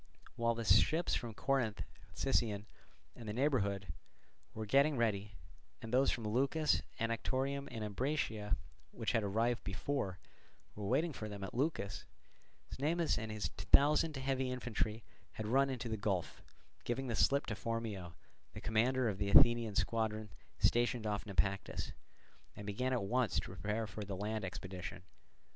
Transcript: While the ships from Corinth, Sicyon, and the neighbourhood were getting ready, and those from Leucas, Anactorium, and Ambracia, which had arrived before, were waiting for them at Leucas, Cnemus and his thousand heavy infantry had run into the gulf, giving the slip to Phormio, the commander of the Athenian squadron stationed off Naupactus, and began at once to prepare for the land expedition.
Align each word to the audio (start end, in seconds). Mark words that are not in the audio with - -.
While 0.35 0.55
the 0.55 0.65
ships 0.65 1.13
from 1.13 1.35
Corinth, 1.35 1.83
Sicyon, 2.15 2.65
and 3.15 3.29
the 3.29 3.33
neighbourhood 3.33 3.93
were 4.55 4.65
getting 4.65 4.97
ready, 4.97 5.33
and 5.79 5.93
those 5.93 6.09
from 6.09 6.23
Leucas, 6.23 6.81
Anactorium, 6.99 7.67
and 7.69 7.83
Ambracia, 7.85 8.55
which 8.89 9.11
had 9.11 9.21
arrived 9.21 9.63
before, 9.63 10.17
were 10.73 10.87
waiting 10.87 11.13
for 11.13 11.29
them 11.29 11.43
at 11.43 11.53
Leucas, 11.53 12.05
Cnemus 12.73 13.19
and 13.19 13.31
his 13.31 13.49
thousand 13.49 14.17
heavy 14.17 14.49
infantry 14.49 15.03
had 15.33 15.45
run 15.45 15.69
into 15.69 15.87
the 15.87 15.97
gulf, 15.97 16.41
giving 16.83 17.05
the 17.05 17.15
slip 17.15 17.45
to 17.45 17.53
Phormio, 17.55 18.13
the 18.53 18.59
commander 18.61 19.07
of 19.07 19.19
the 19.19 19.29
Athenian 19.29 19.75
squadron 19.75 20.31
stationed 20.57 21.05
off 21.05 21.27
Naupactus, 21.27 21.91
and 22.55 22.65
began 22.65 22.91
at 22.91 23.03
once 23.03 23.35
to 23.35 23.41
prepare 23.49 23.85
for 23.85 24.03
the 24.03 24.15
land 24.15 24.43
expedition. 24.45 25.03